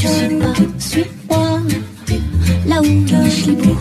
[0.00, 1.60] Je suis pas, suis-moi,
[2.66, 3.76] là où je suis beau.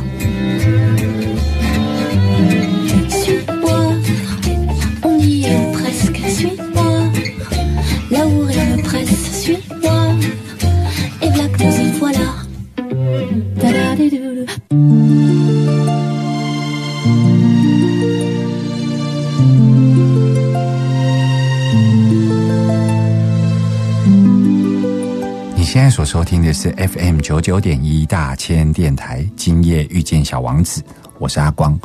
[26.49, 30.83] 的是 FM 九九点一大千电台，今夜遇见小王子，
[31.19, 31.79] 我是阿光。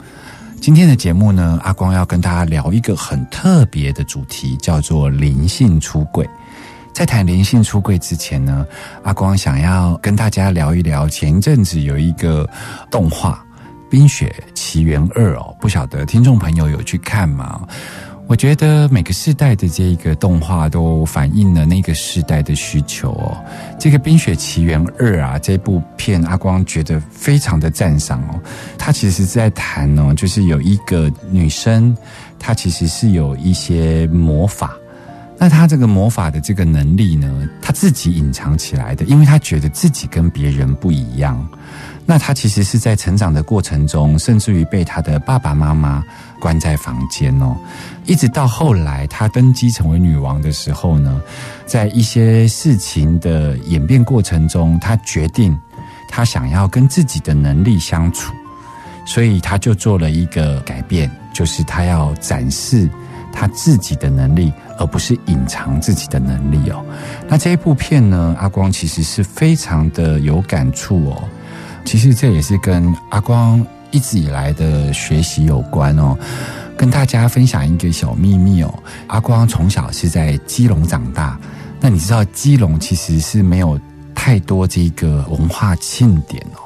[0.58, 6.26] 今天的节目呢，阿光要跟大家聊一个很特别的主题，叫做灵性出柜。
[6.94, 8.66] 在谈灵性出柜之前呢，
[9.02, 12.48] 阿光想要跟大家聊一聊前一阵子有一个
[12.90, 13.44] 动画
[13.90, 17.68] 《冰雪奇缘二》哦，不晓得听众朋友有去看吗？
[18.26, 23.36] 我觉得每个世代的这一个动画都反映了那个世代的需求哦。
[23.78, 28.40] 这个《冰雪奇缘二》啊，这部片阿光觉得非常的赞赏哦。
[28.78, 31.94] 他其实是在谈哦，就是有一个女生，
[32.38, 34.74] 她其实是有一些魔法。
[35.36, 41.46] 那她这个魔法的这个能力呢，她自己隐藏起来的，因为她觉得自己跟别人不一样。
[42.06, 46.04] 那她其实是在成长的过程中，甚至于被她的爸爸妈妈
[46.40, 47.56] 关在房间哦，
[48.04, 51.20] 一直到后来她登基成为女王的时候呢，
[51.64, 55.58] 在一些事情的演变过程中，她决定
[56.08, 58.32] 她想要跟自己的能力相处，
[59.06, 62.88] 所以她就做了一个改变，就是她要展示
[63.32, 66.84] 她自己的能力，而不是隐藏自己的能力哦。
[67.26, 71.24] 那这一部片呢，阿光其实是非常的有感触哦。
[71.84, 76.16] 其实这也是跟阿光一直以来的学习有关哦。
[76.76, 78.74] 跟大家分享一个小秘密哦，
[79.06, 81.38] 阿光从小是在基隆长大。
[81.80, 83.78] 那你知道基隆其实是没有
[84.14, 86.58] 太多这个文化庆典哦。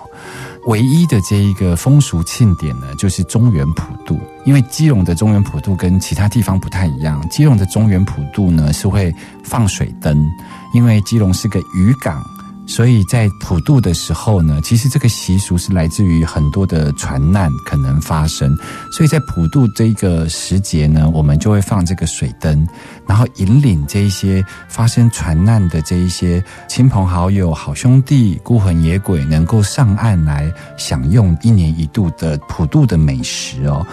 [0.67, 4.19] 唯一的这一个风俗庆典呢，就是中原普渡。
[4.45, 10.27] 因为基隆的中原普渡跟其他地方不太一样，基隆的中原普渡呢是会放水灯，
[10.73, 12.23] 因为基隆是个渔港。
[12.69, 18.55] 所以在普渡的时候呢，其实这个习俗是来自于很多的船难可能发生，
[18.93, 22.69] 所以在普渡这个时节呢，我们就会放这个水灯，
[23.07, 33.85] 然后引领这一些发生船难的这一些亲朋好友、好兄弟、孤魂野鬼，能够上岸来享用一年一度的普渡的美食哦。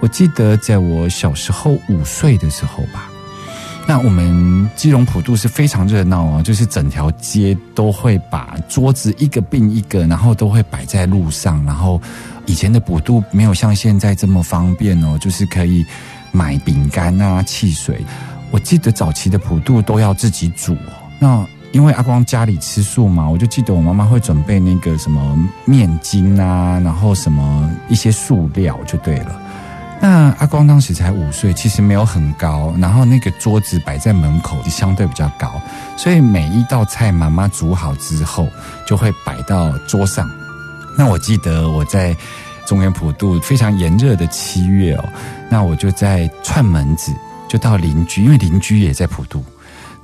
[0.00, 3.07] 我记得在我小时候五岁的时候吧。
[3.88, 11.64] 那我们基隆普渡是非常热闹哦，就是整条街都会把桌子一个并一个，然后都会摆在路上。
[11.64, 11.98] 然后
[12.44, 15.86] 以前的普渡没有像现在这么方便哦，就是可以
[16.32, 18.04] 买饼干啊、汽水。
[18.50, 20.92] 我记得早期的普渡都要自己煮哦。
[21.18, 29.40] 那因为阿光家里吃素嘛，我就记得我妈妈会准备那个什么面筋啊，然后什么一些素料就对了。
[30.00, 35.60] 那阿光当时才五岁，其实没有很高，然后那个桌子摆在门口就相对比较高，
[35.96, 38.48] 所以每一道菜妈妈煮好之后
[38.86, 40.30] 就会摆到桌上。
[40.96, 42.16] 那我记得我在
[42.64, 45.04] 中原普渡非常炎热的七月哦，
[45.50, 47.12] 那我就在串门子，
[47.48, 49.44] 就到邻居，因为邻居也在普渡，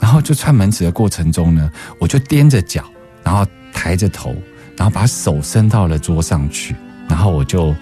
[0.01, 1.71] 然后就串门子的过程中呢，
[2.01, 2.83] 我就踮着脚，
[3.23, 4.35] 然后抬着头，
[4.77, 6.75] 然后把手伸到了桌上去，
[7.09, 7.73] 然后我就。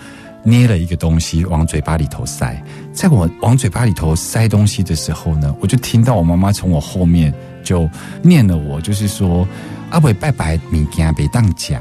[0.45, 2.61] 捏了一个东西往嘴巴里头塞，
[2.93, 7.89] 在我往嘴巴里头塞东西的时候呢，我就听到我妈妈从我后面就
[8.23, 9.47] 念了我，就是说
[9.91, 11.81] 阿伟拜拜米件别当家，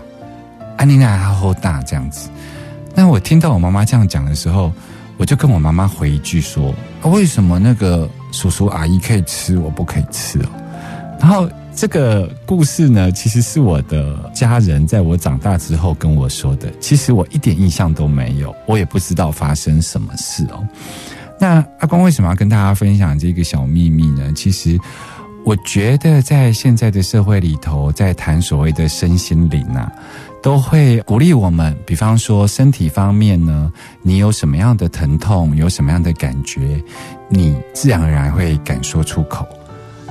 [0.78, 2.30] 安妮娜好好大这样子。
[2.94, 4.72] 那我听到我妈妈这样讲的时候，
[5.18, 10.50] 我就跟我妈妈回一句说：啊，为什么那个叔叔阿姨可以吃，我不可以吃哦？
[11.20, 11.50] 然后。
[11.82, 16.72] 这个故事呢，其实是我的家人在我长大之后跟我说的。
[16.80, 20.64] 其实我一点印象都没有，我也不知道发生什么事哦。
[21.40, 24.32] 那阿光为什么要跟大家分享这个小秘密呢？
[24.36, 24.78] 其实
[25.44, 29.92] 我觉得在现在的社会里头，在谈所谓的身心灵啊，
[30.44, 31.76] 都会鼓励我们。
[31.84, 33.74] 比方说身体方面呢，
[34.04, 36.80] 你有什么样的疼痛，有什么样的感觉，
[37.28, 39.48] 你自然而然会敢说出口。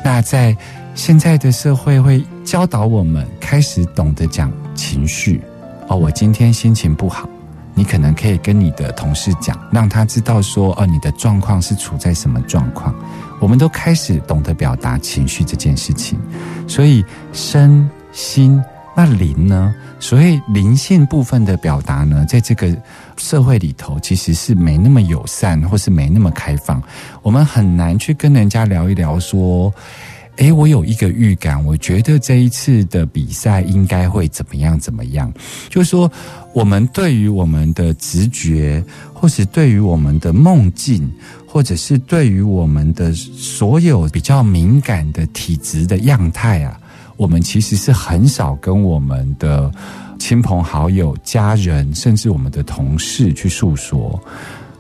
[0.03, 0.57] 那在
[0.95, 5.41] 现在的社会会教导我们开始懂得讲情绪。
[5.89, 7.29] 哦，我今天心情不好，
[7.75, 12.95] 你可能可以跟你的同事讲，让他知道说，哦，你的状况是处在什么状况。
[13.41, 16.19] 我们都开始懂得表达情绪这件事情，
[16.69, 18.63] 所以身心
[18.95, 19.75] 那灵呢？
[19.99, 22.75] 所谓灵性部分的表达呢，在这个
[23.17, 26.83] 社会里头，其实是没那么友善，或是没那么开放。
[27.23, 29.73] 我们很难去跟人家聊一聊说。
[30.41, 35.31] 诶，我有一个预感，我觉得这一次的比赛应该会怎么样怎么样。
[35.69, 36.11] 就是说，
[36.55, 38.83] 我们对于我们的直觉，
[39.13, 41.13] 或是对于我们的梦境，
[41.47, 46.81] 或者是对于我们的所有比较敏感的体质的样态啊，
[47.19, 49.71] 我们其实是很少跟我们的
[50.19, 54.19] 亲朋好友、家人，甚至我们的同事去诉说。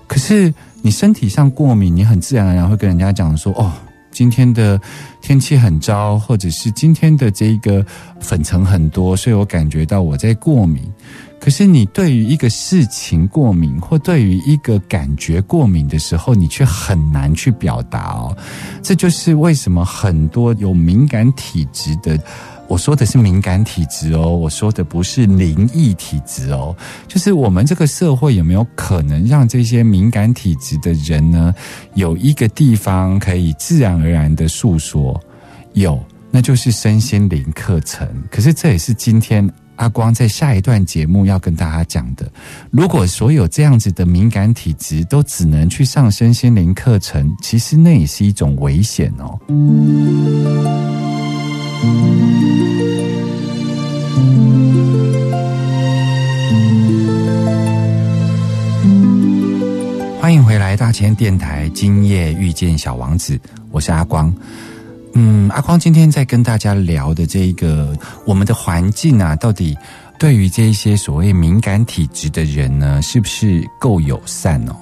[0.06, 3.70] 可是你身体上过敏，你很自然而然会跟人家讲说：“哦。”
[4.10, 4.80] 今天的
[5.20, 7.84] 天气很糟，或者是今天的这个
[8.20, 10.82] 粉尘很多，所以我感觉到我在过敏。
[11.40, 18.36] 可是你对于一个事情过敏，或对于一个感觉过敏的时候，你却很难去表达哦。
[18.82, 22.18] 这就是为什么很多有敏感体质的。
[22.70, 26.74] 我说的是敏感体质哦，我说的不是灵异体质哦。
[27.08, 31.52] 就是我们这个社会有没有可能让这些敏感体质的人呢，
[31.94, 35.20] 有一个地方可以自然而然的诉说？
[35.72, 36.00] 有，
[36.30, 38.08] 那就是身心灵课程。
[38.30, 42.30] 可是这也是今天阿光在下一段节目要跟大家讲的。
[42.70, 49.36] 如果所有这样子的敏感体质都只能去上身心灵课程，其实那也是一种危险哦。
[51.80, 51.88] 欢
[60.34, 61.66] 迎回来，大千电台。
[61.70, 63.40] 今夜遇见小王子，
[63.70, 64.30] 我是阿光。
[65.14, 67.96] 嗯，阿光今天在跟大家聊的这一个，
[68.26, 69.74] 我们的环境啊，到底
[70.18, 74.76] 对于这些所谓敏感体质的人呢，是不是够友善哦？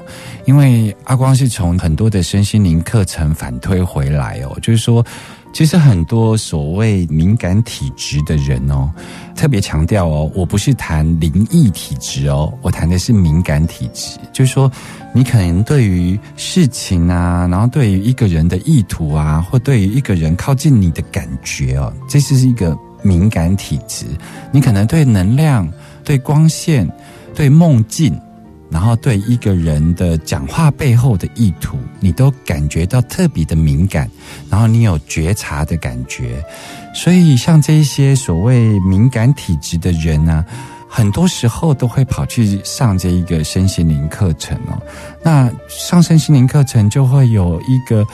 [0.46, 5.06] 因为阿光是从很多的身心灵课程反推回来哦，就是说。
[5.52, 8.88] 其实很多所谓敏感体质的人哦，
[9.34, 14.70] 特别强调哦，我不是谈灵异体质哦，我谈的是敏感体质，就是说
[15.12, 24.06] 你可能对于事情啊，然后对于一个人的意图啊，或对于一个人靠近你的感觉哦，这是一个敏感体质。
[24.52, 25.68] 你可能对能量、
[26.04, 26.88] 对光线、
[27.34, 28.16] 对梦境。
[28.70, 34.10] 然后对一个人的讲话背后的意图，你都感觉到特别的敏感，
[34.50, 36.44] 然后你有觉察的感觉，
[36.94, 40.44] 所以像这些所谓敏感体质的人呢，
[40.88, 44.80] 很多时候都会跑去上这一个身心灵课程哦。
[45.22, 48.06] 那上身心灵课程就会有一个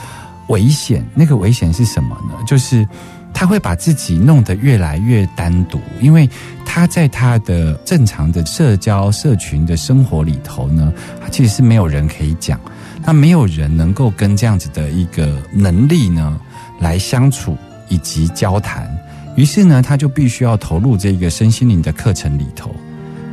[0.48, 2.34] 危险，那个危险是什么呢？
[2.46, 2.86] 就是。
[3.34, 6.30] 他会把自己弄得越来越单独，因为
[6.64, 10.92] 他在他的正常的社交社群的生活里头呢，
[11.32, 12.58] 其实是没有人可以讲，
[13.04, 16.40] 那没有人能够跟这样子的一个能力呢
[16.78, 17.56] 来相处
[17.88, 18.88] 以及交谈，
[19.36, 22.74] 于是呢，他就必须要投入这个身心灵的课程里头，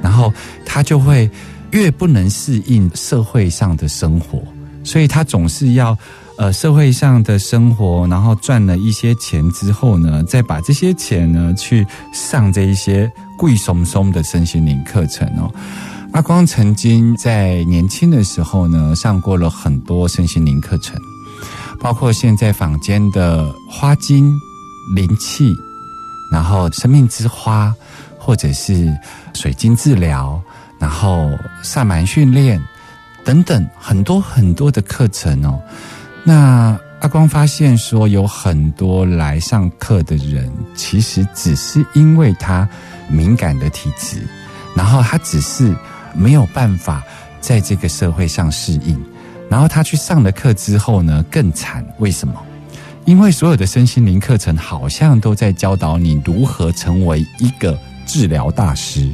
[0.02, 0.34] 然后
[0.66, 1.30] 他就会
[1.70, 4.42] 越不能适应社会上的生活，
[4.84, 5.96] 所以他总是要。
[6.42, 13.08] 呃，社会上的生活，然后赚了一些钱之后呢，再把这些钱呢去上这一些
[13.38, 15.54] 贵松松的身心灵课程哦。
[16.14, 21.00] 阿光曾经在年轻的时候呢，上过了很多身心灵课程，
[21.80, 24.34] 包括现在坊间的花精
[24.96, 25.56] 灵气，
[26.32, 27.72] 然后生命之花，
[28.18, 28.92] 或者是
[29.36, 30.42] 水晶治疗，
[30.80, 31.30] 然后
[31.62, 32.60] 萨满训练
[33.24, 35.62] 等等，很多很多的课程哦。
[36.24, 42.68] 那阿光发现说，有很多来上课的人，其实只是因为他
[43.10, 44.22] 敏感的体质，
[44.76, 45.76] 然后他只是
[46.14, 47.04] 没有办法
[47.40, 49.04] 在这个社会上适应，
[49.50, 51.84] 然后他去上了课之后呢，更惨。
[51.98, 52.36] 为什么？
[53.06, 57.76] 因为所有的身心灵课程好像都在教导你如何成为一个
[58.06, 59.10] 治疗大师，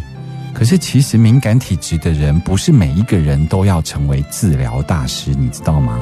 [0.53, 6.01] 可是其实敏感体质的人，不是每一个人都要成为治疗大师，你知道吗？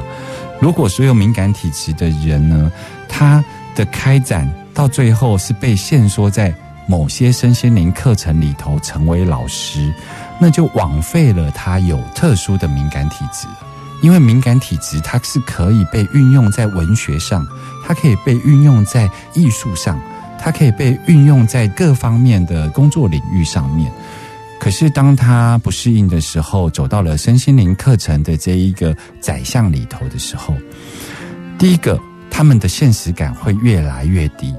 [0.60, 2.72] 如果所有敏感体质的人呢，
[3.08, 3.44] 他
[3.76, 6.54] 的开展到最后是被限缩在
[6.88, 9.94] 某些身心灵课程里头成为老师，
[10.40, 13.48] 那就枉费了他有特殊的敏感体质。
[14.02, 17.48] 因为敏感体质它是可以被运用在文学上，
[17.88, 20.00] 它可以被运用在艺术上，
[20.38, 23.92] 它可以被运用在各方面的工作领域上面。
[24.66, 30.56] 可是当他不适应的时候，走到了身心灵课程的这一个宰相里头的时候，
[31.60, 32.00] 第一个，
[32.32, 34.52] 他们的现实感会越来越低，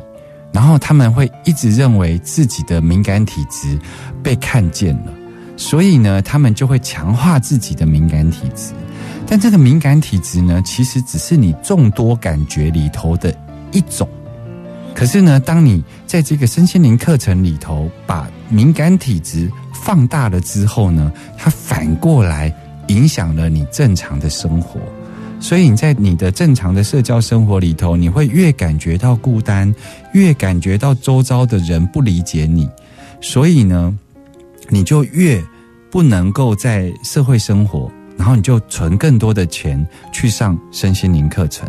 [0.53, 3.77] 然后他们会一直认为自己的敏感体质
[4.23, 5.13] 被看见了，
[5.57, 8.73] 所以呢，他们就会强化自己的敏感体质。
[9.27, 13.37] 但这个敏感体质呢，其实只是你众多感觉里头的
[13.73, 14.09] 一种。
[14.95, 19.51] 可是呢，当你在这个身心灵课程里头把敏感体质
[19.83, 22.53] 放大了之后呢，它反过来
[22.89, 24.81] 影响了你正常的生活。
[25.39, 29.73] 所以你在你的正常的社交生活里头，你会越感觉到孤单，
[30.13, 32.69] 越感觉到周遭的人不理解你，
[33.21, 33.97] 所以呢，
[34.71, 35.43] 你就越
[35.91, 41.69] 不能够在社会生活，然后你就存更多的钱去上身心灵课程。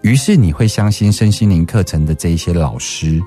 [0.00, 3.22] 于是你会相信身心灵课程的这一些老师，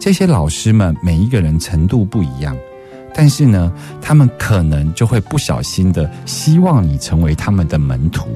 [0.00, 2.56] 这些老师们每一个人程度不一样，
[3.14, 8.28] 但是呢，他们可能就会不小心的希望你成为他们的门徒，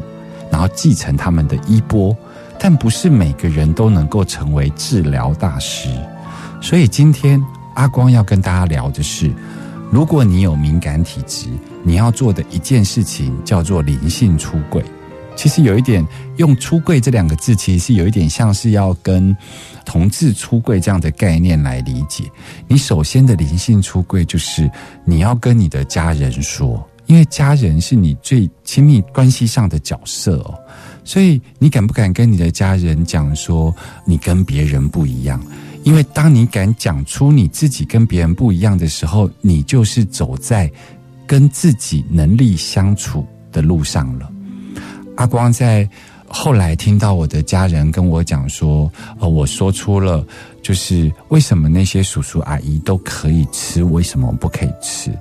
[0.51, 2.17] 然后继承他们的衣钵。
[2.59, 5.91] 但不是每个人都能够成为治疗大师，
[6.61, 7.43] 所以今天
[7.75, 9.31] 阿光要跟大家聊的是，
[9.91, 11.49] 如果你有敏感体质，
[11.83, 14.83] 你要做的一件事情叫做灵性出轨。
[15.37, 16.05] 其实有一点
[16.39, 19.37] 用“出柜”这两个字，其实是有一点像是要跟
[19.85, 22.25] 同志出柜这样的概念来理解。
[22.67, 24.69] 你首先的灵性出柜，就是
[25.05, 30.59] 你要跟你的家人说，因为家人是你最亲密关系上的角色哦。
[31.05, 33.73] 所以你敢不敢跟你的家人讲说，
[34.05, 35.41] 你跟别人不一样？
[35.85, 40.69] 因为当你敢讲出你自己跟别人不一样的时候，你就是走在
[41.27, 44.29] 跟自己能力相处的路上了。
[45.17, 45.89] 阿光在
[46.29, 50.25] 后来听到我的家人跟我讲说，呃，我说出了
[50.63, 55.17] 就是为什么那些叔叔阿姨都可以吃，为什么不可以吃？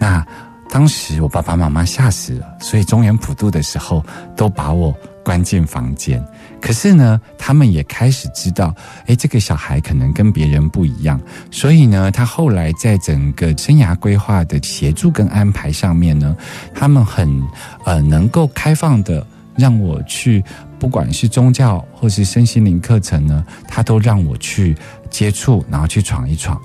[0.00, 0.24] 那
[0.70, 4.04] 当时我爸爸妈妈吓死了，所以中原普渡的时候
[4.36, 6.24] 都把我关进房间。
[6.60, 8.74] 可是呢，他们也开始知道，
[9.06, 11.20] 诶，这个小孩可能跟别人不一样，
[11.50, 16.36] 所以呢，他后来在整个生涯规划的协助跟安排上面呢，
[16.74, 17.42] 他们很
[17.84, 19.26] 呃能够开放的。
[19.56, 20.42] 让我去，
[20.78, 24.76] 不管是宗教或是身心灵课程呢，他都让我去
[25.10, 26.60] 接触，然后去闯一闯。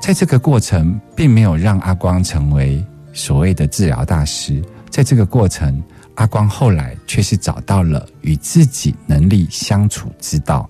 [0.00, 4.62] 在这个过程，并没有让阿光成为所谓的治疗大师。
[4.90, 5.82] 在这个过程，
[6.16, 10.68] 阿光后来却是找到了与自己能力相处之道。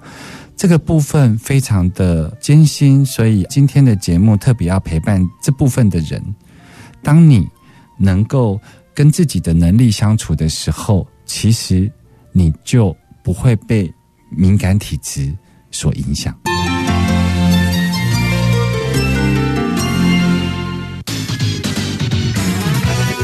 [0.57, 6.23] 这个部分非常的艰辛，所以今天的节目特别要陪伴这部分的人。
[7.03, 7.47] 当你
[7.99, 8.59] 能够
[8.95, 11.91] 跟自己的能力相处的时候，其实
[12.33, 13.93] 你就不会被
[14.31, 15.33] 敏感体质
[15.71, 16.39] 所影响。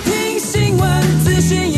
[0.04, 1.69] 听新闻，资讯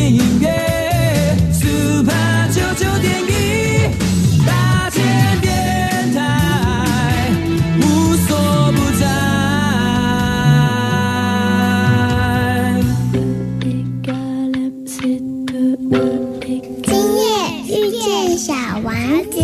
[18.62, 19.40] 小王子，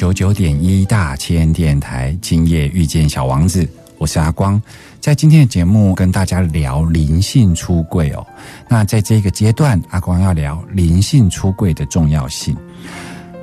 [0.00, 4.58] 九九点一大千电台，今夜遇见小王子，我是阿光。
[4.98, 8.26] 在今天的节目跟大家聊灵性出柜哦。
[8.66, 12.56] 那在这个阶段，阿光要聊灵性出柜的重要性。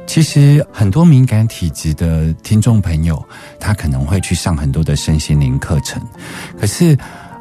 [0.08, 3.24] 其实很多敏感体质的听众朋友，
[3.60, 6.02] 他可能会去上很多的身心灵课程，
[6.60, 6.98] 可是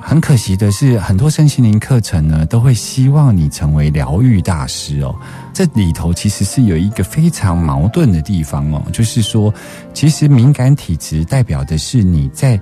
[0.08, 5.12] 很可惜的是，很多身心灵课程呢，都会希望你成为疗愈大师哦。
[5.52, 9.52] 这里头其实是有一个非常矛盾的地方哦，就是说，
[9.92, 12.58] 其实敏感体质代表的是你在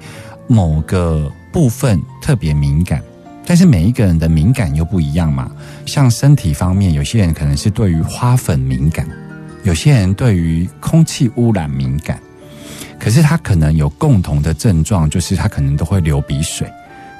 [0.46, 3.02] 某个部分特别敏感，
[3.44, 5.50] 但是每一个人的敏感又不一样嘛。
[5.84, 9.06] 像身体方面，有些人可能是对于花粉敏感，
[9.64, 12.18] 有些人对于空气污染敏感，
[12.98, 16.66] 可是他可能有共同的症状，就是他可能都会流鼻水。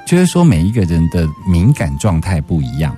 [0.05, 2.95] 就是说，每一个人的敏感状态不一样。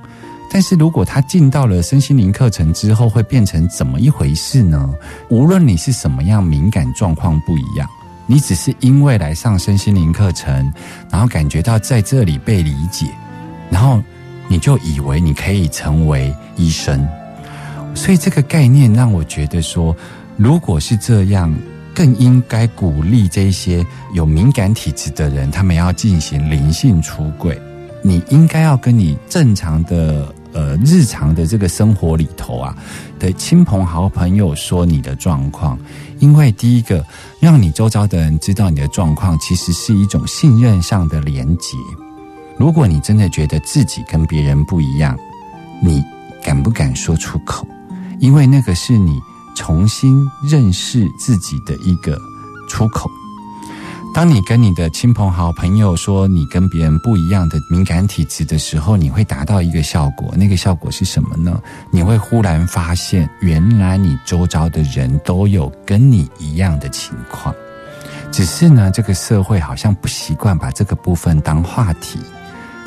[0.50, 4.94] 但是如果他进到了身心灵课程之后，会变成怎么一回事呢？
[5.30, 7.88] 无论你是什么样敏感状况不一样，
[8.26, 10.74] 你只是因为来上身心灵课程，
[11.12, 13.08] 然后感觉到在这里被理解，
[13.70, 14.02] 然后
[14.48, 17.08] 你就以为你可以成为医生。
[17.94, 19.96] 所以这个概念让我觉得说，
[20.38, 21.54] 如果是这样，
[21.98, 27.60] 更应该鼓励这些有敏感体质的人，他们要进行灵性出柜。
[28.04, 32.78] 你应该要跟你正常的呃日常的这个生活里头啊
[33.18, 35.76] 的亲朋好朋友说你的状况，
[36.20, 37.04] 因为第一个
[37.40, 41.76] 让你周遭的人知道你的状况，其实是一种信任上的连结。
[42.60, 45.18] 如果你真的觉得自己跟别人不一样，
[45.82, 46.04] 你
[46.44, 47.68] 敢不敢说出口？
[48.20, 49.20] 因为那个是你
[49.58, 52.16] 重新认识自己的一个
[52.70, 53.10] 出口。
[54.14, 60.32] 当你跟你的亲朋好朋友说你跟别人不一样的敏感体质的时候，你会达到一个效果。
[60.36, 61.60] 那个效果是什么呢？
[61.92, 67.54] 你会忽然发现，原来你周遭的人都有跟你一样的情况，
[68.32, 72.20] 只是呢，这个社会好像不习惯把这个部分当话题。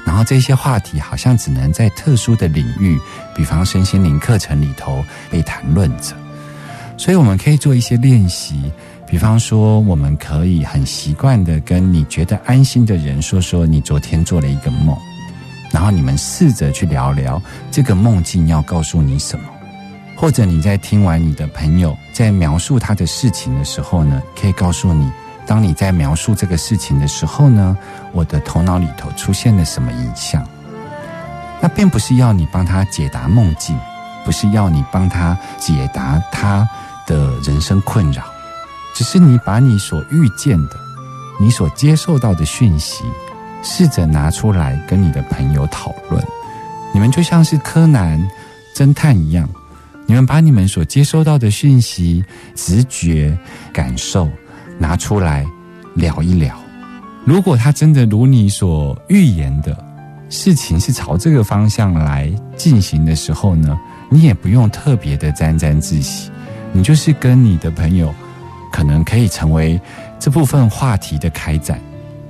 [0.06, 2.98] 然后这些话题好像只能在特殊的领域，
[3.36, 6.16] 比方身心灵课程里头被谈论着。
[7.00, 8.70] 所以我们可以做一些练习，
[9.06, 14.94] 比方说，我们可以很习惯的跟你觉得安心的人说说你昨天做了一个梦，
[15.72, 17.40] 然后你们试着去聊聊
[17.70, 19.46] 这个梦境要告诉你什么，
[20.14, 25.10] 或者你在听完你的朋友在描述他的事情的时候呢，可以告诉你。
[25.46, 27.74] 当你在描述这个事情的时候呢，
[28.12, 30.46] 我的头脑里头出现了什么影像？
[31.62, 33.74] 那并不是要你帮他解答梦境，
[34.22, 36.68] 不是要你帮他解答他
[37.06, 38.24] 的人生困扰，
[38.94, 40.76] 只是你把你所遇见的、
[41.40, 43.04] 你所接受到的讯息，
[43.62, 46.24] 试着拿出来跟你的朋友讨论。
[46.92, 48.20] 你们就像是柯南
[48.76, 49.48] 侦探一样，
[50.06, 53.38] 你们把你们所接收到的讯息、直觉、
[53.72, 54.28] 感受。
[54.82, 55.44] 拿出来
[55.92, 56.58] 聊一聊，
[57.26, 59.76] 如果他真的如你所预言的
[60.30, 66.30] 事情是朝这个方向来进行的时候呢，你也不用特别的沾沾自喜，
[66.72, 68.14] 你就是跟你的朋友
[68.72, 69.80] 可能可以成为
[70.18, 71.80] 这部分话题的开展，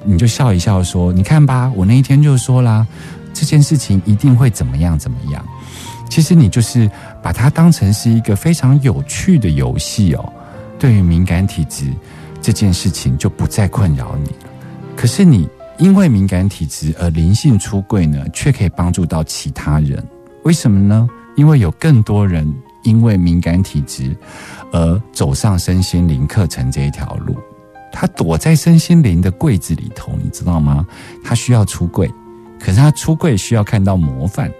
[0.04, 2.86] 你就笑一笑说：“你看吧，我那一天就说啦，
[3.32, 5.44] 这件事情一定会怎么样怎么样。”
[6.08, 6.90] 其实你就是
[7.22, 10.32] 把它当成是一个非常有趣的游戏哦。
[10.78, 11.92] 对于敏感体质。
[12.42, 14.50] 这件事情就不再困扰你了。
[14.96, 20.02] 可是你因为敏感体质而灵性出柜呢，却可以帮助到其他人。
[20.44, 21.06] 为什么呢？
[21.36, 22.50] 因为有更多人
[22.82, 24.16] 因为敏感体质
[24.72, 27.36] 而走上身心灵课程这一条路。
[27.92, 30.86] 他躲在身心灵的柜子里头，你知道吗？
[31.24, 32.08] 他需要出柜，
[32.58, 34.50] 可是他出柜需要看到模范。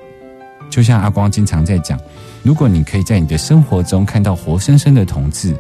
[0.69, 1.99] 就像阿光经常在讲，
[2.43, 5.57] 如果你可以在你的生活中看到活生生的同志。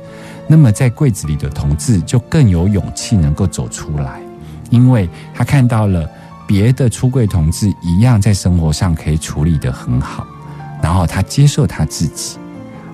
[0.52, 4.20] 那么，在柜子里的同志就更有勇气能够走出来，
[4.70, 6.10] 因为他看到了
[6.44, 10.26] 别的出柜同志一样在生活上可以处理得很好，
[10.82, 12.36] 然后他接受他自己。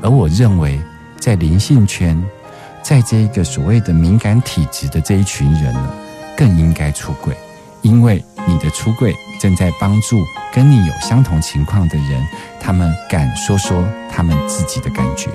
[0.03, 0.79] 而我认为，
[1.19, 2.23] 在灵性圈，
[2.83, 5.91] 在这一个所谓的敏感体质的这一群人呢，
[6.37, 7.35] 更应该出柜，
[7.83, 12.25] 因为你的出柜正在帮助跟你有相同情况的人，
[12.61, 15.31] 他们敢说说他们自己的感觉。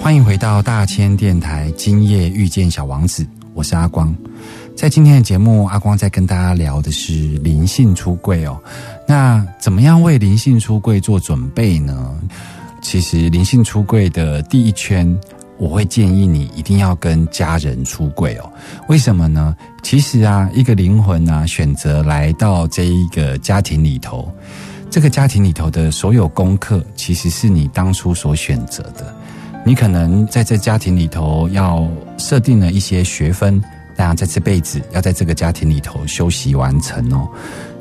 [0.00, 3.24] 欢迎回到大千电台，今夜遇见小王子，
[3.62, 4.12] 我是阿光。
[4.76, 7.12] 在今天的节目，阿光在跟大家聊的是
[7.44, 8.60] 灵性出柜哦。
[9.06, 12.12] 那怎么样为灵性出柜做准备呢？
[12.82, 15.16] 其实灵性出柜的第一圈。
[15.58, 18.52] 我会建议你一定要跟家人出柜哦。
[18.88, 19.54] 为什么呢？
[19.80, 24.28] 其实啊，一个灵魂啊，选择来到这一个家庭里头，
[24.90, 29.14] 这个家庭里头的所有功课，其实是你当初所选择的。
[29.64, 31.86] 你可能在这家庭里头要
[32.18, 33.62] 设定了一些学分，
[33.96, 37.28] 那在这辈子要在这个家庭里头修习完成哦。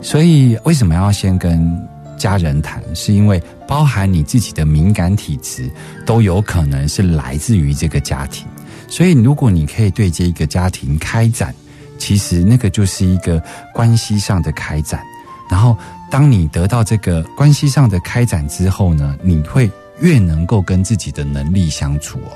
[0.02, 1.90] 所以，为什么要先跟？
[2.18, 5.68] 家人谈，是因为包含你自己的敏感体质，
[6.06, 8.46] 都有可能是来自于这个家庭。
[8.88, 11.52] 所以，如果你可以对接一个家庭开展，
[11.98, 13.42] 其实那个就是一个
[13.74, 15.02] 关系上的开展。
[15.50, 15.76] 然后，
[16.12, 19.68] 当你得到这个关系上的开展之后呢，你会
[20.02, 22.32] 越能够跟自己的能力相处哦。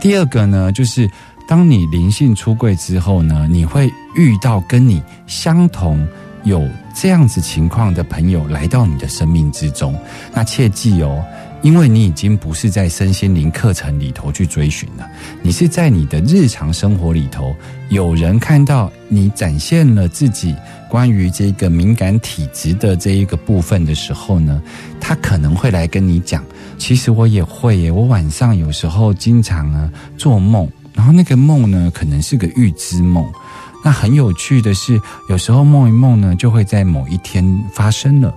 [0.00, 1.08] 第二个呢，就是
[1.46, 6.06] 当你灵性出柜之后呢，你会遇到跟你相同。
[6.44, 9.96] 有这样子情况的朋友来到你的生命之中，
[10.34, 11.24] 那切记哦，
[11.62, 15.08] 因为你已经不是在身心灵课程里头去追寻了，
[15.40, 17.54] 你是在你的日常生活里头，
[17.90, 20.52] 有人看到你展现了自己
[20.88, 24.60] 关于这个敏感体质的这一个部分的时候呢，
[25.00, 26.44] 他可能会来跟你讲，
[26.82, 33.24] 其实我也会耶，我晚上有时候经常呢做梦，然后那个梦呢可能是个预知梦。
[33.84, 38.34] 那很有趣的是，有时候梦一梦呢，就会在某一天发生了。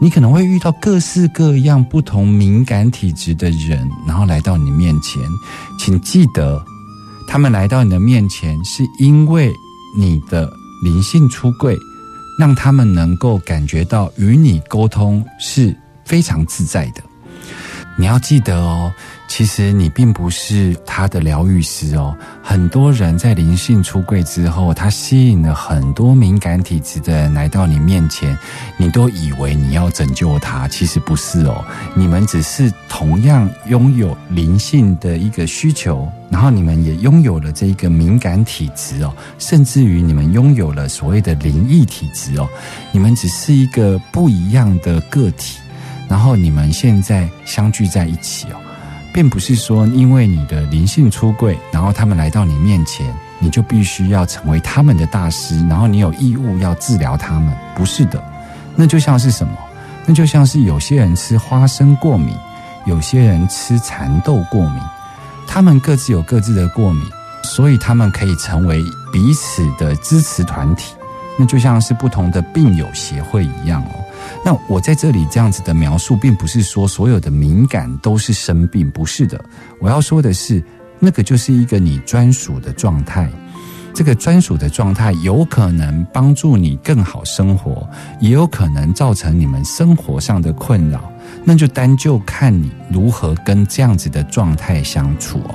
[0.00, 5.22] 你可能会遇到各式各样不同敏感体质的人，然后来到你面前，
[5.78, 6.64] 请记得，
[7.28, 9.52] 他们来到你的面前，是因为
[9.98, 10.50] 你的
[10.82, 11.76] 灵性出柜，
[12.38, 15.76] 让他们能够感觉到与你沟通是
[16.06, 17.02] 非常自在的。
[17.96, 18.92] 你要记得哦。
[19.28, 22.14] 其实你并不是他的疗愈师哦。
[22.42, 28.36] 很多人在灵性出柜之后，他吸引了很多敏感体质的人来到你面前，
[28.76, 31.64] 你都以为你要拯救他，其实不是哦。
[31.94, 42.46] 你们只是同样拥有灵性的一个需求，然后你们也拥有了这一个敏感体质哦，甚至于你们拥有了所谓的灵异体质哦。
[42.92, 45.58] 你们只是一个不一样的个体，
[46.12, 48.56] 然后你们现在相聚在一起哦。
[49.14, 53.06] 并不是说，因为你的灵性出柜，然后他们来到你面前，
[53.38, 57.54] 你就必须要成为他们的大师，然后你有义务要治疗他们。
[57.74, 58.22] 不是的，
[58.76, 59.56] 那就像是什么？
[60.04, 62.36] 那就像是有些人吃花生过敏，
[62.84, 64.82] 有些人吃蚕豆过敏，
[65.46, 67.02] 他们各自有各自的过敏，
[67.42, 70.94] 所以他们可以成为彼此的支持团体。
[71.38, 74.04] 那就像是不同的病友协会一样哦。
[74.44, 79.42] 那我在这里这样子的描述，并不是说所有的敏感都是生病，不是的。
[79.78, 80.62] 我要说的是，
[80.98, 83.30] 那个就是一个你专属的状态。
[83.94, 87.86] 这个专属的状态有可能帮助你更好生活，
[88.20, 91.12] 也有可能造成你们生活上的困扰。
[91.44, 95.54] 那就单就看你如何跟这样子的状态相处哦。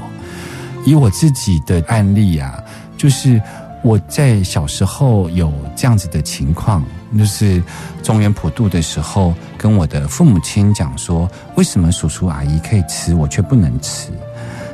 [0.85, 2.63] 以我自己的案例啊，
[2.95, 3.41] 就是
[3.83, 6.85] 我在小时候有这样子的情况。
[7.15, 7.61] 就是
[8.01, 14.09] 中原普渡的时候，跟我的父母亲讲说，为什么叔叔阿姨可以吃，我却不能吃？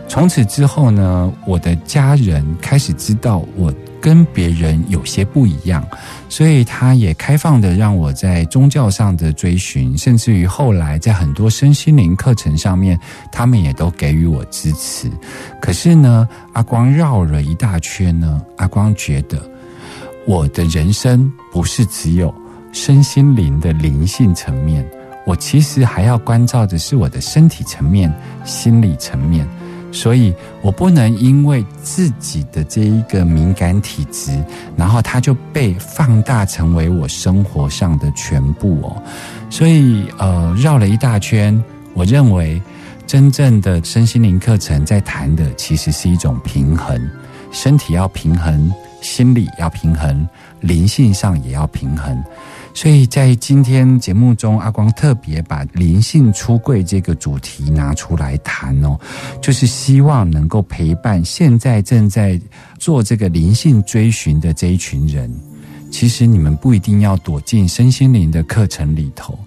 [0.08, 5.84] 从此之后呢，我的家人开始知道我跟别人有些不一样，
[6.30, 13.00] 所以他也开放的让我在宗教上的追寻，甚至于后来在很多身心灵课程上面，
[13.32, 15.10] 他们也都给予我支持。
[15.62, 19.42] 可是呢，阿光绕了一大圈呢，阿光觉得。
[20.26, 22.34] 我的人生不是只有
[22.72, 24.90] 身心灵的灵性层面，
[25.26, 28.14] 我其实还要关照的是我的身体层面、
[28.46, 29.48] 心理层面，
[29.92, 34.32] 所以我不能因为自己的这一个敏感体质，
[34.76, 39.04] 然后它就被放大成为我生活上的全部哦。
[39.50, 41.62] 所以呃，绕了一大圈，
[41.94, 42.62] 我认为
[43.06, 47.00] 真正的身心灵课程在谈的其实是一种平衡，
[47.52, 48.74] 身体要平衡。
[49.04, 50.28] 心理要平衡，
[50.62, 52.24] 灵性上也要平衡，
[52.74, 58.98] 所以在今天节目中，阿光特别把灵性出柜这个主题拿出来谈哦，
[59.42, 62.40] 就是希望能够陪伴现在正在
[62.80, 65.30] 做这个灵性追寻的这一群人。
[65.92, 69.38] 其实你们不一定要躲进身心灵的课程里头。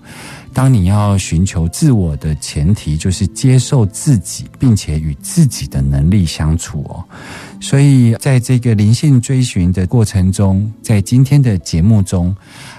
[0.55, 7.05] 当你要寻求自我的前提，就是接受自己，并且与自己的能力相处哦。
[7.61, 12.35] 所以，在这个灵性追寻的过程中，在今天的节目中，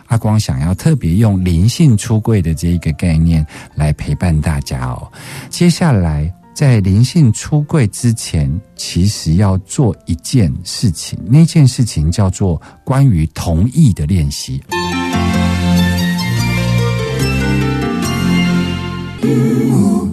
[0.05, 5.11] 阿光想要特别用灵性出柜的这一个概念来陪伴大家哦。
[5.49, 14.61] 接下来，在灵性出柜之前，其实要做一件事情，那件事情叫做关于同意的练习。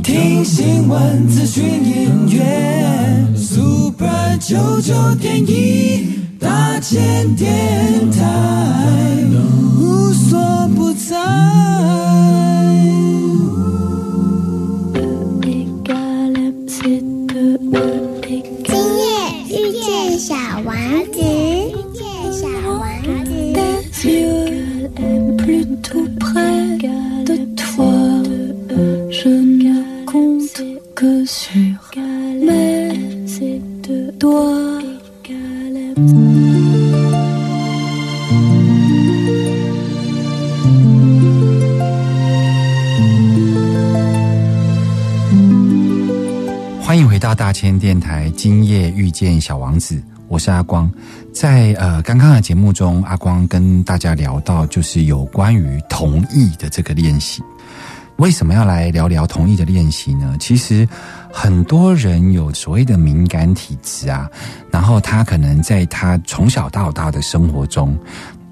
[0.03, 2.84] 听新闻、资讯、音乐
[3.97, 8.74] ，Super 九九点一大千电台，
[48.95, 50.91] 遇见小王子，我是阿光。
[51.33, 57.43] 在呃刚刚的节目中，阿光跟大家聊到，就是有关于同意的这个练习。
[58.17, 60.37] 为什么要来聊聊同意的练习呢？
[60.39, 60.89] 其实
[61.33, 64.31] 很多人有所谓的敏感体质啊，
[64.71, 67.99] 然后他可能在他从小到大的生活中，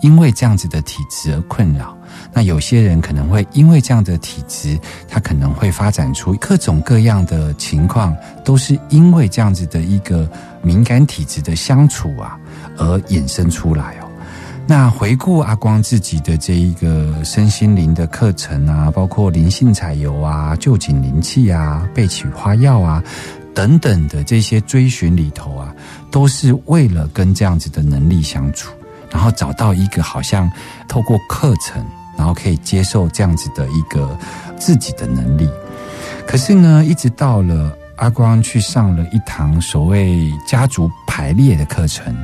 [0.00, 1.96] 因为这样子的体质而困扰。
[2.33, 10.29] 那有些人可能会因为这样的体质，他可能会发展出各种各样的情况，都是因为这样子的一个
[10.63, 12.39] 敏感体质的相处啊，
[12.77, 14.09] 而衍生出来哦。
[14.65, 23.03] 那回顾阿光自己的这一个身心灵的课程啊，包括灵性彩油啊、旧景灵气啊、贝曲花药啊
[23.53, 25.75] 等等的这些追寻里头啊，
[26.13, 28.73] 都是为了跟这样子的能力相处，
[29.11, 30.51] 然后找到一个好像
[30.87, 31.85] 透过课程，
[32.16, 34.18] 然后可以接受这样子的一个
[34.59, 35.48] 自己的能力。
[36.27, 42.14] 可是呢，一直到了阿光去上了一堂所谓家族排列的课程。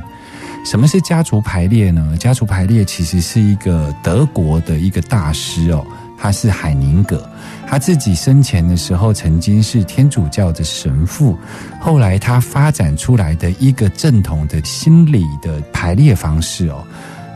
[0.65, 2.17] 什么是家族排列呢？
[2.17, 5.85] 家族排列其实是一个德国的一个大师哦，
[6.17, 7.27] 他是海宁格，
[7.65, 11.37] 他自己生前的时候曾经是天主教的神父，
[11.79, 16.83] 后来他发展出来的一个正统的心理的排列方式哦。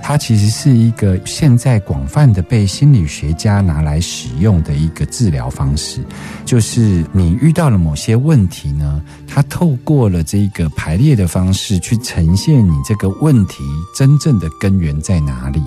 [0.05, 6.03] 它其实是一个现在广泛的被心理学家拿来使用的一个治疗方式，
[6.43, 13.63] 就是你遇到了某些问题呢，它透过了这个排列的方式去呈现你这个问题
[13.95, 15.63] 真正的根源在哪里，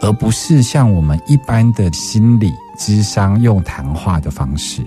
[0.00, 4.80] 而不是像我们一般的心理智商用谈话的方式，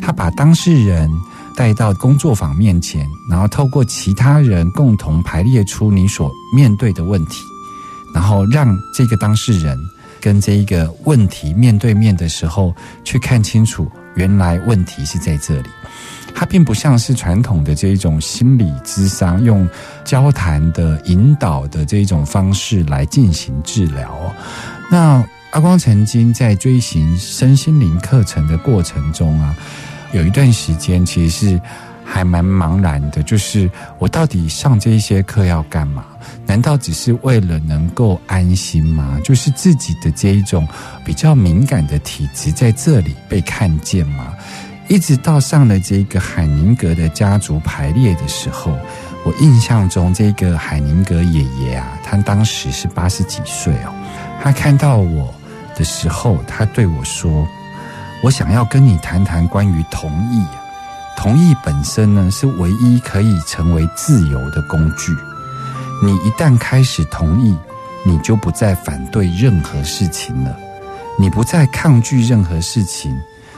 [0.00, 1.10] 他把当事人
[1.56, 7.42] 带到工作坊面前，然后透过其他人共同排列出你所面对的问题。
[8.16, 9.78] 然后让这个当事人
[10.22, 12.74] 跟这一个问题面对面的时候，
[13.04, 15.68] 去看清楚原来问题是在这里。
[16.34, 19.68] 它并不像是传统的这一种心理咨商，用
[20.02, 24.34] 交谈的引导的这一种方式来进行治疗。
[24.90, 29.54] 那阿光曾经在追寻身心灵课程的过程中啊，
[30.12, 31.60] 有一段时间其实是
[32.02, 36.06] 还蛮茫然的，就是我到底上这一些课要干嘛？
[36.46, 39.18] 难道只是为了能够安心吗？
[39.24, 40.66] 就是自己的这一种
[41.04, 44.32] 比较敏感的体质在这里被看见吗？
[44.88, 48.78] 一直到上了这个海宁格的家族排列的时候，
[49.24, 53.92] 我印象中这个海宁格爷爷啊，他当时是八十几岁哦。
[54.40, 55.34] 他看到我
[55.74, 57.44] 的时候，他对我说
[58.22, 60.44] ：“我想要跟你谈谈关于同意。
[61.16, 65.12] 同意本身呢，是唯一可以成为自由的工具。”
[66.02, 67.56] 你一旦开始同意，
[68.04, 70.54] 你就不再反对任何事情了，
[71.18, 73.16] 你不再抗拒任何事情，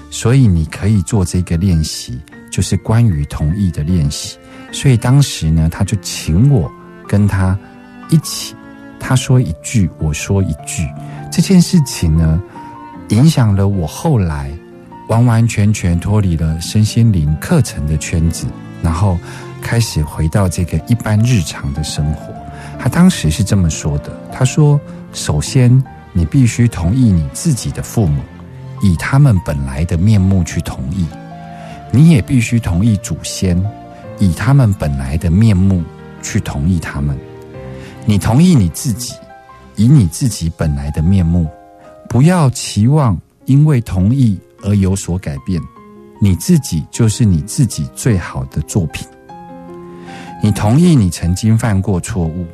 [0.08, 2.20] 所以你可以做这个练习，
[2.50, 4.38] 就是关于同意的练习。
[4.70, 6.70] 所以当时呢，他就请我
[7.08, 7.58] 跟他
[8.08, 8.54] 一起，
[9.00, 10.88] 他说一句，我说一句，
[11.32, 12.40] 这件事情呢，
[13.08, 14.50] 影响了我后来
[15.08, 18.46] 完完全全脱离了身心灵课程的圈子，
[18.80, 19.18] 然后。
[19.60, 22.32] 开始回到这个一般日常的生活，
[22.78, 24.80] 他当时是这么说的：“他说，
[25.12, 28.22] 首先你必须同意你自己的父母，
[28.82, 31.04] 以他们本来的面目去同意；
[31.90, 33.62] 你也必须同意祖先，
[34.18, 35.82] 以他们本来的面目
[36.22, 37.16] 去同意他们。
[38.06, 39.14] 你同意你自己，
[39.76, 41.46] 以你自己本来的面目，
[42.08, 45.60] 不要期望因为同意而有所改变。
[46.20, 49.06] 你自己就是你自己最好的作品。”
[50.40, 52.46] 你同意你曾经犯过错误，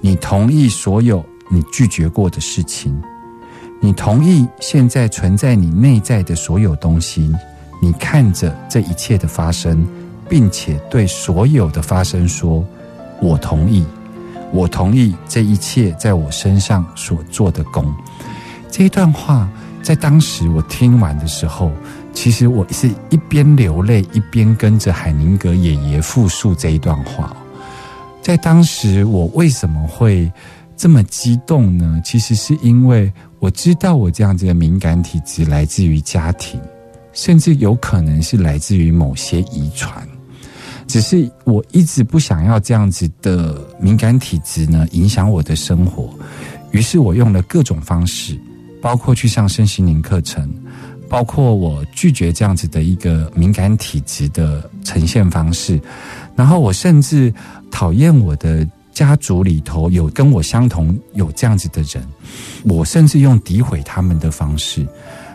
[0.00, 2.92] 你同意所有你拒绝过的事情，
[3.80, 7.32] 你同意现在存在你内在的所有东西，
[7.80, 9.86] 你看着这一切的发生，
[10.28, 12.64] 并且对所有的发生说
[13.22, 13.86] ：“我同意，
[14.52, 17.84] 我同意这一切在我身上所做的功。”
[18.68, 19.48] 这一段话
[19.80, 21.70] 在当时我听完的时候。
[22.16, 27.36] 其实我是一边流泪，一边跟着海宁格爷爷复述这一段话。
[28.22, 30.32] 在当时，我为什么会
[30.78, 32.00] 这么激动呢？
[32.02, 36.58] 其实是因为我知道我这样子的敏感体质来自于家庭，
[37.12, 39.92] 甚至有可能是来自于某些遗传。
[40.86, 46.08] 只是我一直不想要这样子的敏感体质呢影响我的生活，
[46.70, 48.40] 于是我用了各种方式，
[48.80, 50.50] 包括去上身心灵课程。
[51.08, 55.80] 包括我拒绝这样子的一个敏感体质的呈现方式，
[56.34, 57.32] 然后我甚至
[57.70, 62.06] 讨厌我的家族里头有跟我相同有这样子的人，
[62.64, 64.86] 我甚至用诋毁他们的方式。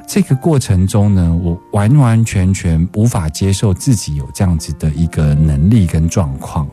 [0.07, 6.67] 这个过程中呢，我完完全全无法接受自己有这样子的一个能力跟状况。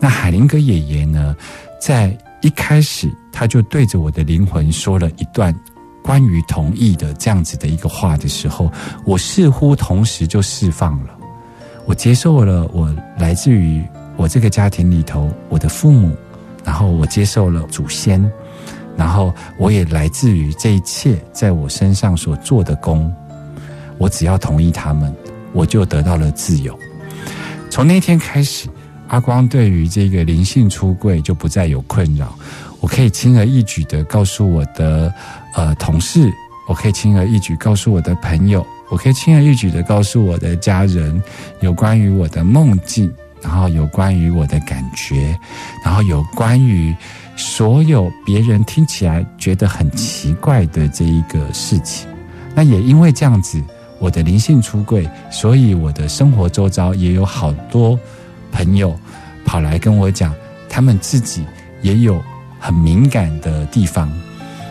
[0.00, 1.36] 那海林格爷爷呢，
[1.80, 5.54] 在一开始他就对着我的灵魂说了一段。
[6.02, 8.70] 关于同意的这样子的一个话的时候，
[9.04, 11.10] 我似乎同时就释放了，
[11.86, 13.82] 我接受了我来自于
[14.16, 16.14] 我这个家庭里头我的父母，
[16.64, 18.30] 然后我接受了祖先，
[18.96, 23.12] 然后我也来自于这一切在我身上所做的功，
[23.96, 25.14] 我只要同意他们，
[25.52, 26.76] 我就得到了自由。
[27.70, 28.68] 从那天开始，
[29.08, 32.36] 阿光对于这个灵性出柜就不再有困扰，
[32.80, 35.12] 我可以轻而易举的告诉我的
[35.92, 36.32] 同事，
[36.66, 41.22] 我可以轻而易举告诉我的朋友，我可以轻而易举的告诉我的家人，
[41.60, 45.38] 有关于我的梦境，然后有关于我的感觉，
[45.84, 46.96] 然后有关于
[47.36, 52.08] 所有别人听起来觉得很奇怪的这一个事情。
[52.54, 53.62] 那也因为这样子，
[53.98, 58.00] 我的灵性出柜，所以我的生活周遭也有好多
[58.50, 58.98] 朋友
[59.44, 60.34] 跑来跟我讲，
[60.70, 61.44] 他们自己
[61.82, 62.18] 也有
[62.58, 64.10] 很敏感的地方。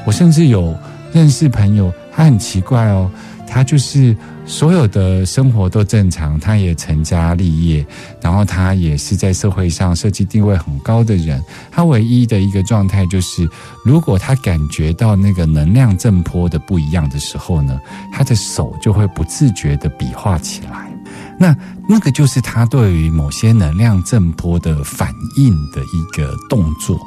[0.03, 0.75] 我甚至有
[1.13, 3.09] 认识朋友，他很奇怪哦，
[3.47, 7.85] 他就是所有的生活都正常，他也成家立业，
[8.21, 11.41] 然后他也是在社会上设计地位很高的人。
[11.69, 13.47] 他唯一的一个状态就是，
[13.83, 17.79] 如果他感觉到那个能量震波的不一样的时候呢，
[18.13, 20.89] 他的手就会不自觉的比划起来。
[21.37, 21.55] 那
[21.89, 26.99] 那个就是他对于某些能量震波的反应的一个动作。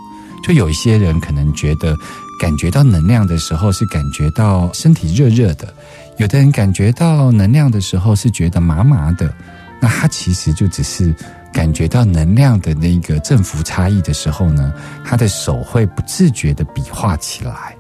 [0.42, 1.96] 就有一些人可能觉得
[2.38, 5.72] 感觉到能量的时候是感觉到身体热热的，
[6.18, 9.32] 有的人感觉到能量的时候是觉得麻麻的。
[9.80, 11.14] 那他其实就只是
[11.52, 14.72] 感觉到能量的那个振幅差异的时候呢，
[15.04, 17.76] 他的手会不自觉的比划起来。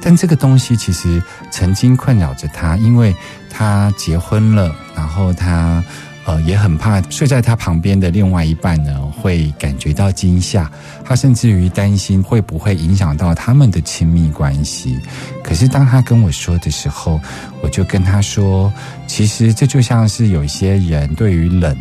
[0.00, 3.14] 但这个东西其实曾经困扰着他，因为
[3.50, 5.82] 他结婚了，然后他
[6.24, 10.70] 呃也很怕睡在他旁边的另外一半呢会感觉到惊吓，
[11.04, 14.98] 他甚至于担心会不会影响到他们的亲密关系。
[15.42, 17.20] 可是当他跟我说的时候，
[17.60, 18.72] 我就跟他说，
[19.06, 21.76] 其实这就像是有一些人对于冷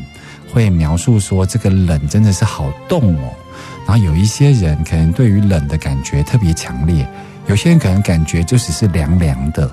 [0.51, 3.31] 会描述说，这个冷真的是好冻哦。
[3.87, 7.07] 然后有一些人可能对于冷的感觉特别强烈。
[7.47, 9.69] 有些人可能感觉就只是凉凉的，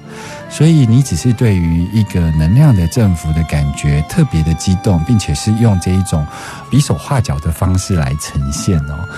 [0.50, 6.26] 所以你只是对于一个能量的振幅的感觉特别的激动，并且是用这一种
[6.70, 9.08] 比手画脚的方式来呈现哦。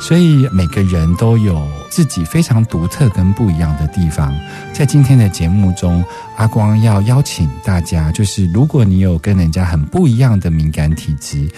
[0.00, 4.34] 所以每个人都有自己非常独特跟不一样的地方。
[4.72, 6.04] 在今天的节目中，
[6.36, 11.48] 阿光要邀请大家，就是如果你有跟人家很不一样的敏感体质，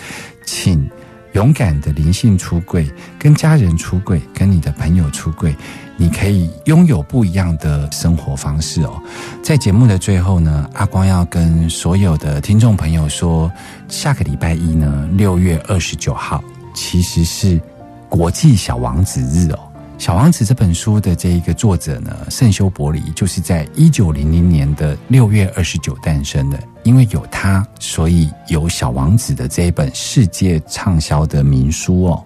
[0.44, 0.90] 请
[1.32, 5.54] 勇敢的灵性出柜，跟家人出柜，跟你的朋友出柜。
[5.96, 9.02] 你可以拥有不一样的生活方式哦。
[9.42, 13.52] 在节目的最后呢，阿光要跟所有的听众朋友说，
[13.86, 16.42] 下个礼拜一呢，六月二十九号，
[16.74, 17.60] 其实是
[18.08, 19.58] 国际小王子日哦。
[20.00, 26.58] 《小王子》这本书的这一个作者呢，圣修伯里，就是在一九零零年的六月二十九诞生的。
[26.84, 32.24] 因为有他，所以有《小王子》的这一本世界畅销的名书哦。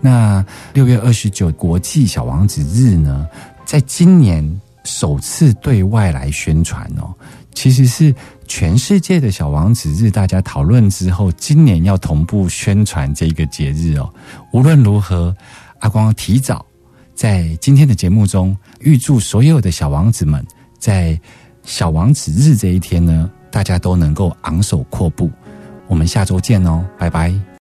[0.00, 0.42] 那
[0.72, 3.26] 六月二十九国际小王子日呢，
[3.66, 4.48] 在今年
[4.84, 7.12] 首次对外来宣传哦，
[7.52, 8.14] 其实是
[8.46, 14.08] 全世界的小王子日，大家讨论之后，今年要同步宣传这个节日哦。
[14.52, 15.36] 无论如何，
[15.80, 16.64] 阿光提早
[17.20, 20.42] 在今天的节目中，预祝所有的小王子们
[20.78, 21.20] 在
[21.64, 25.30] 小王子日这一天呢，大家都能够昂首阔步。
[25.86, 27.30] 我们下周见哦，拜拜。